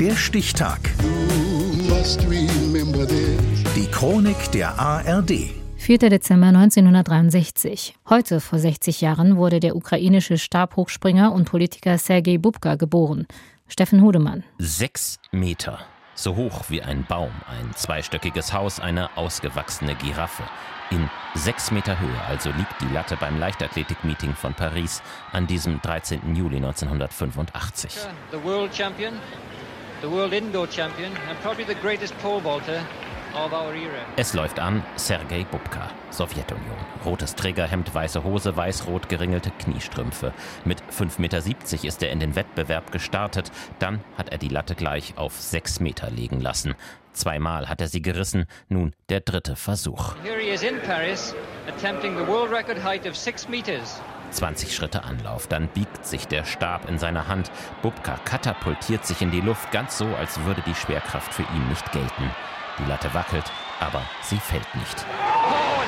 Der 0.00 0.14
Stichtag. 0.14 0.78
Die 3.74 3.86
Chronik 3.90 4.52
der 4.52 4.78
ARD. 4.78 5.32
4. 5.76 5.98
Dezember 5.98 6.46
1963. 6.46 7.96
Heute 8.08 8.40
vor 8.40 8.60
60 8.60 9.00
Jahren 9.00 9.36
wurde 9.36 9.58
der 9.58 9.74
ukrainische 9.74 10.38
Stabhochspringer 10.38 11.32
und 11.32 11.46
Politiker 11.46 11.98
Sergei 11.98 12.38
Bubka 12.38 12.76
geboren. 12.76 13.26
Steffen 13.66 14.00
Hudemann. 14.00 14.44
Sechs 14.58 15.18
Meter. 15.32 15.80
So 16.14 16.36
hoch 16.36 16.66
wie 16.68 16.80
ein 16.80 17.04
Baum, 17.08 17.32
ein 17.48 17.74
zweistöckiges 17.74 18.52
Haus, 18.52 18.78
eine 18.78 19.16
ausgewachsene 19.16 19.96
Giraffe. 19.96 20.44
In 20.90 21.10
sechs 21.34 21.70
Meter 21.70 22.00
Höhe 22.00 22.20
also 22.28 22.50
liegt 22.50 22.80
die 22.80 22.94
Latte 22.94 23.16
beim 23.16 23.38
Leichtathletik-Meeting 23.38 24.34
von 24.34 24.54
Paris 24.54 25.02
an 25.32 25.46
diesem 25.46 25.82
13. 25.82 26.34
Juli 26.34 26.56
1985. 26.56 27.92
The 28.30 28.42
world 28.42 28.74
champion, 28.74 29.14
the 30.00 30.08
world 30.08 30.32
indoor 30.32 30.66
champion 30.66 31.12
and 31.28 31.38
probably 31.40 31.64
the 31.64 31.74
greatest 31.74 32.16
pole 32.18 32.40
vaulter 32.40 32.82
es 34.16 34.32
läuft 34.32 34.58
an, 34.58 34.82
Sergei 34.96 35.44
Bubka, 35.44 35.90
Sowjetunion. 36.10 36.76
Rotes 37.04 37.34
Trägerhemd, 37.34 37.94
weiße 37.94 38.24
Hose, 38.24 38.56
weiß-rot 38.56 39.08
geringelte 39.08 39.50
Kniestrümpfe. 39.50 40.32
Mit 40.64 40.82
5,70 40.90 41.20
Meter 41.20 41.84
ist 41.86 42.02
er 42.02 42.10
in 42.10 42.20
den 42.20 42.34
Wettbewerb 42.36 42.90
gestartet. 42.90 43.52
Dann 43.78 44.00
hat 44.16 44.30
er 44.30 44.38
die 44.38 44.48
Latte 44.48 44.74
gleich 44.74 45.14
auf 45.16 45.38
6 45.38 45.80
Meter 45.80 46.10
legen 46.10 46.40
lassen. 46.40 46.74
Zweimal 47.12 47.68
hat 47.68 47.80
er 47.80 47.88
sie 47.88 48.02
gerissen, 48.02 48.46
nun 48.68 48.94
der 49.08 49.20
dritte 49.20 49.56
Versuch. 49.56 50.14
Here 50.24 50.40
he 50.40 50.48
is 50.48 50.62
in 50.62 50.80
Paris, 50.80 51.34
attempting 51.68 52.16
the 52.16 52.26
world 52.26 52.50
record 52.50 52.82
height 52.82 53.06
of 53.06 53.14
6 53.14 53.48
meters. 53.48 54.00
20 54.30 54.74
Schritte 54.74 55.04
Anlauf, 55.04 55.46
dann 55.46 55.68
biegt 55.68 56.04
sich 56.06 56.26
der 56.26 56.44
Stab 56.44 56.88
in 56.88 56.98
seiner 56.98 57.28
Hand. 57.28 57.50
Bubka 57.82 58.18
katapultiert 58.24 59.06
sich 59.06 59.22
in 59.22 59.30
die 59.30 59.40
Luft, 59.40 59.70
ganz 59.72 59.98
so, 59.98 60.06
als 60.18 60.42
würde 60.44 60.62
die 60.66 60.74
Schwerkraft 60.74 61.32
für 61.32 61.42
ihn 61.42 61.68
nicht 61.68 61.90
gelten. 61.92 62.30
Die 62.78 62.88
Latte 62.88 63.12
wackelt, 63.14 63.44
aber 63.80 64.02
sie 64.22 64.38
fällt 64.38 64.74
nicht. 64.74 65.06
Oh, 65.48 65.82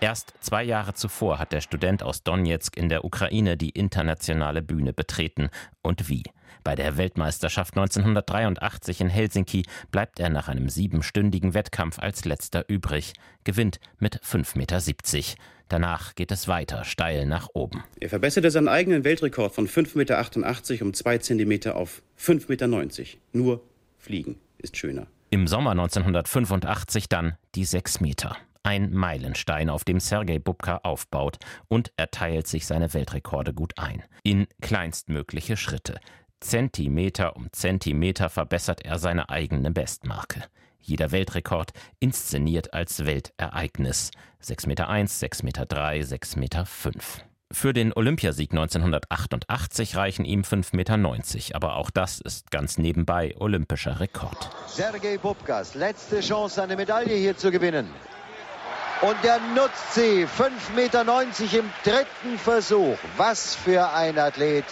Erst 0.00 0.34
zwei 0.40 0.62
Jahre 0.62 0.92
zuvor 0.92 1.38
hat 1.38 1.52
der 1.52 1.62
Student 1.62 2.02
aus 2.02 2.22
Donetsk 2.22 2.76
in 2.76 2.90
der 2.90 3.02
Ukraine 3.02 3.56
die 3.56 3.70
internationale 3.70 4.60
Bühne 4.60 4.92
betreten. 4.92 5.48
Und 5.80 6.10
wie? 6.10 6.22
Bei 6.64 6.74
der 6.74 6.98
Weltmeisterschaft 6.98 7.78
1983 7.78 9.00
in 9.00 9.08
Helsinki 9.08 9.64
bleibt 9.90 10.20
er 10.20 10.28
nach 10.28 10.48
einem 10.48 10.68
siebenstündigen 10.68 11.54
Wettkampf 11.54 11.98
als 11.98 12.26
letzter 12.26 12.68
übrig, 12.68 13.14
gewinnt 13.44 13.80
mit 13.98 14.20
5,70 14.20 14.56
Meter. 14.58 15.42
Danach 15.68 16.14
geht 16.14 16.30
es 16.30 16.46
weiter, 16.46 16.84
steil 16.84 17.24
nach 17.24 17.48
oben. 17.54 17.84
Er 18.00 18.10
verbesserte 18.10 18.50
seinen 18.50 18.68
eigenen 18.68 19.02
Weltrekord 19.02 19.54
von 19.54 19.66
5,88 19.66 19.96
Meter 19.96 20.84
um 20.84 20.92
2 20.92 21.18
Zentimeter 21.18 21.76
auf 21.76 22.02
5,90 22.20 22.48
Meter. 22.48 23.18
Nur 23.32 23.62
fliegen 23.98 24.38
ist 24.58 24.76
schöner. 24.76 25.06
Im 25.28 25.48
Sommer 25.48 25.72
1985 25.72 27.08
dann 27.08 27.34
die 27.56 27.64
6 27.64 28.00
Meter. 28.00 28.36
Ein 28.62 28.92
Meilenstein, 28.92 29.70
auf 29.70 29.82
dem 29.82 29.98
Sergei 29.98 30.38
Bubka 30.38 30.78
aufbaut 30.84 31.38
und 31.66 31.92
er 31.96 32.12
teilt 32.12 32.46
sich 32.46 32.64
seine 32.64 32.94
Weltrekorde 32.94 33.52
gut 33.52 33.76
ein. 33.76 34.04
In 34.22 34.46
kleinstmögliche 34.60 35.56
Schritte. 35.56 35.98
Zentimeter 36.38 37.34
um 37.34 37.48
Zentimeter 37.52 38.28
verbessert 38.30 38.84
er 38.84 39.00
seine 39.00 39.28
eigene 39.28 39.72
Bestmarke. 39.72 40.44
Jeder 40.78 41.10
Weltrekord 41.10 41.72
inszeniert 41.98 42.72
als 42.72 43.04
Weltereignis. 43.04 44.12
6,1 44.40 44.68
Meter, 44.68 44.88
6,3 44.88 45.42
Meter, 45.42 45.66
6,5 45.66 46.38
Meter. 46.38 46.66
Für 47.52 47.72
den 47.72 47.92
Olympiasieg 47.92 48.50
1988 48.50 49.94
reichen 49.94 50.24
ihm 50.24 50.42
5,90 50.42 50.74
Meter, 50.74 51.56
aber 51.56 51.76
auch 51.76 51.90
das 51.90 52.20
ist 52.20 52.50
ganz 52.50 52.76
nebenbei 52.76 53.36
olympischer 53.38 54.00
Rekord. 54.00 54.50
Sergei 54.66 55.16
Bubkas 55.16 55.74
letzte 55.74 56.20
Chance, 56.20 56.60
eine 56.60 56.74
Medaille 56.74 57.14
hier 57.14 57.36
zu 57.36 57.52
gewinnen. 57.52 57.88
Und 59.00 59.16
er 59.24 59.38
nutzt 59.54 59.94
sie. 59.94 60.26
5,90 60.26 60.74
Meter 60.74 61.02
im 61.58 61.70
dritten 61.84 62.38
Versuch. 62.38 62.98
Was 63.16 63.54
für 63.54 63.92
ein 63.92 64.18
Athlet. 64.18 64.64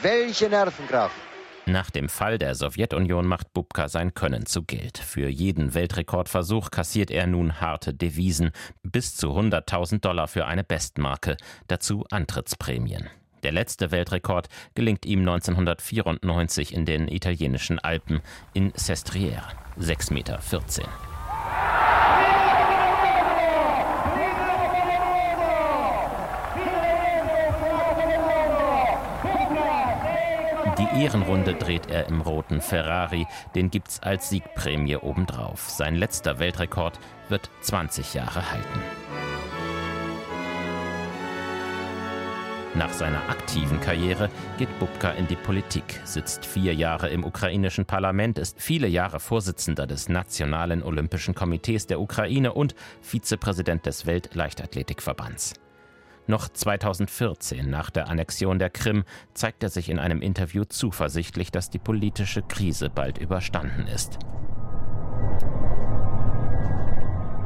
Welche 0.00 0.48
Nervenkraft. 0.48 1.23
Nach 1.66 1.90
dem 1.90 2.10
Fall 2.10 2.36
der 2.36 2.54
Sowjetunion 2.54 3.26
macht 3.26 3.54
Bubka 3.54 3.88
sein 3.88 4.12
Können 4.12 4.44
zu 4.44 4.64
Geld. 4.64 4.98
Für 4.98 5.28
jeden 5.28 5.72
Weltrekordversuch 5.72 6.70
kassiert 6.70 7.10
er 7.10 7.26
nun 7.26 7.60
harte 7.60 7.94
Devisen, 7.94 8.50
bis 8.82 9.16
zu 9.16 9.30
100.000 9.30 10.00
Dollar 10.00 10.28
für 10.28 10.46
eine 10.46 10.62
Bestmarke, 10.62 11.38
dazu 11.66 12.04
Antrittsprämien. 12.10 13.08
Der 13.44 13.52
letzte 13.52 13.90
Weltrekord 13.90 14.48
gelingt 14.74 15.06
ihm 15.06 15.20
1994 15.20 16.74
in 16.74 16.84
den 16.84 17.08
italienischen 17.08 17.78
Alpen 17.78 18.20
in 18.52 18.72
Sestriere, 18.74 19.48
6,14 19.78 20.12
Meter. 20.12 20.40
Die 30.78 31.04
Ehrenrunde 31.04 31.54
dreht 31.54 31.88
er 31.88 32.08
im 32.08 32.20
roten 32.20 32.60
Ferrari, 32.60 33.26
den 33.54 33.70
gibt's 33.70 34.00
als 34.00 34.28
Siegprämie 34.30 34.96
obendrauf. 34.96 35.70
Sein 35.70 35.94
letzter 35.94 36.40
Weltrekord 36.40 36.98
wird 37.28 37.48
20 37.60 38.14
Jahre 38.14 38.50
halten. 38.50 38.80
Nach 42.74 42.92
seiner 42.92 43.28
aktiven 43.28 43.80
Karriere 43.80 44.30
geht 44.58 44.80
Bubka 44.80 45.12
in 45.12 45.28
die 45.28 45.36
Politik, 45.36 46.00
sitzt 46.02 46.44
vier 46.44 46.74
Jahre 46.74 47.08
im 47.08 47.22
ukrainischen 47.22 47.84
Parlament, 47.84 48.36
ist 48.36 48.60
viele 48.60 48.88
Jahre 48.88 49.20
Vorsitzender 49.20 49.86
des 49.86 50.08
Nationalen 50.08 50.82
Olympischen 50.82 51.36
Komitees 51.36 51.86
der 51.86 52.00
Ukraine 52.00 52.52
und 52.52 52.74
Vizepräsident 53.00 53.86
des 53.86 54.06
Weltleichtathletikverbands. 54.06 55.54
Noch 56.26 56.48
2014, 56.48 57.68
nach 57.68 57.90
der 57.90 58.08
Annexion 58.08 58.58
der 58.58 58.70
Krim, 58.70 59.04
zeigt 59.34 59.62
er 59.62 59.68
sich 59.68 59.90
in 59.90 59.98
einem 59.98 60.22
Interview 60.22 60.64
zuversichtlich, 60.64 61.50
dass 61.50 61.68
die 61.68 61.78
politische 61.78 62.40
Krise 62.42 62.88
bald 62.88 63.18
überstanden 63.18 63.86
ist. 63.86 64.18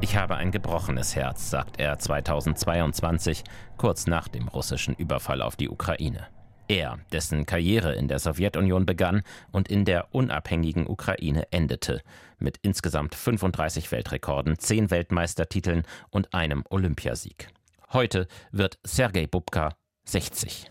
Ich 0.00 0.16
habe 0.16 0.36
ein 0.36 0.50
gebrochenes 0.50 1.14
Herz, 1.14 1.50
sagt 1.50 1.78
er 1.78 1.98
2022, 1.98 3.44
kurz 3.76 4.06
nach 4.06 4.28
dem 4.28 4.48
russischen 4.48 4.94
Überfall 4.94 5.42
auf 5.42 5.54
die 5.54 5.68
Ukraine. 5.68 6.26
Er, 6.66 6.98
dessen 7.12 7.44
Karriere 7.44 7.94
in 7.94 8.08
der 8.08 8.18
Sowjetunion 8.18 8.86
begann 8.86 9.22
und 9.50 9.68
in 9.68 9.84
der 9.84 10.14
unabhängigen 10.14 10.86
Ukraine 10.86 11.46
endete, 11.50 12.00
mit 12.38 12.56
insgesamt 12.62 13.14
35 13.14 13.92
Weltrekorden, 13.92 14.58
10 14.58 14.90
Weltmeistertiteln 14.90 15.82
und 16.10 16.32
einem 16.32 16.64
Olympiasieg. 16.70 17.48
Heute 17.92 18.26
wird 18.52 18.78
Sergei 18.84 19.26
Bubka 19.26 19.76
60. 20.06 20.70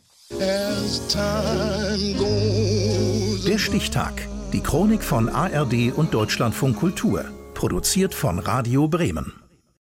Der 3.48 3.58
Stichtag. 3.60 4.28
Die 4.52 4.62
Chronik 4.62 5.04
von 5.04 5.30
ARD 5.30 5.94
und 5.96 6.16
Deutschlandfunk 6.16 6.78
Kultur. 6.78 7.26
Produziert 7.54 8.16
von 8.16 8.40
Radio 8.40 8.88
Bremen. 8.88 9.41